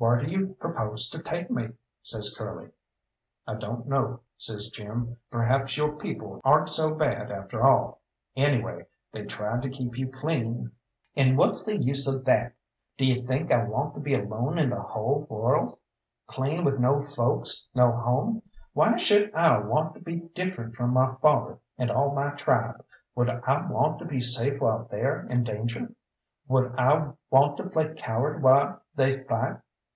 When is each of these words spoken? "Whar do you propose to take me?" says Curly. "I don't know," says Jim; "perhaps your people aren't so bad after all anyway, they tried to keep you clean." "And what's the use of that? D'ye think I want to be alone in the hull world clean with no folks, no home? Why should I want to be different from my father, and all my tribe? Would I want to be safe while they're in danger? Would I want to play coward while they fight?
"Whar 0.00 0.16
do 0.18 0.30
you 0.30 0.56
propose 0.58 1.10
to 1.10 1.20
take 1.22 1.50
me?" 1.50 1.68
says 2.02 2.34
Curly. 2.34 2.70
"I 3.46 3.52
don't 3.54 3.86
know," 3.86 4.20
says 4.38 4.70
Jim; 4.70 5.18
"perhaps 5.30 5.76
your 5.76 5.92
people 5.96 6.40
aren't 6.42 6.70
so 6.70 6.96
bad 6.96 7.30
after 7.30 7.62
all 7.62 8.00
anyway, 8.34 8.86
they 9.12 9.26
tried 9.26 9.60
to 9.60 9.68
keep 9.68 9.98
you 9.98 10.08
clean." 10.10 10.72
"And 11.16 11.36
what's 11.36 11.66
the 11.66 11.76
use 11.76 12.08
of 12.08 12.24
that? 12.24 12.54
D'ye 12.96 13.22
think 13.26 13.52
I 13.52 13.62
want 13.64 13.92
to 13.92 14.00
be 14.00 14.14
alone 14.14 14.56
in 14.56 14.70
the 14.70 14.80
hull 14.80 15.26
world 15.28 15.76
clean 16.28 16.64
with 16.64 16.78
no 16.80 17.02
folks, 17.02 17.68
no 17.74 17.92
home? 17.92 18.40
Why 18.72 18.96
should 18.96 19.34
I 19.34 19.58
want 19.58 19.92
to 19.96 20.00
be 20.00 20.20
different 20.34 20.76
from 20.76 20.94
my 20.94 21.14
father, 21.20 21.58
and 21.76 21.90
all 21.90 22.14
my 22.14 22.30
tribe? 22.30 22.82
Would 23.16 23.28
I 23.28 23.66
want 23.68 23.98
to 23.98 24.06
be 24.06 24.22
safe 24.22 24.62
while 24.62 24.88
they're 24.90 25.26
in 25.28 25.44
danger? 25.44 25.92
Would 26.48 26.74
I 26.78 27.12
want 27.30 27.58
to 27.58 27.68
play 27.68 27.92
coward 27.94 28.42
while 28.42 28.80
they 28.94 29.24
fight? 29.24 29.58